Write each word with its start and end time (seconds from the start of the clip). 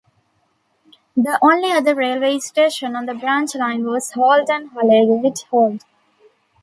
The 1.15 1.37
only 1.43 1.71
other 1.71 1.93
railway 1.93 2.39
station 2.39 2.95
on 2.95 3.05
the 3.05 3.13
branch 3.13 3.53
line 3.53 3.83
was 3.85 4.09
Halton 4.13 4.69
Holegate 4.73 5.43
Halt. 5.51 5.83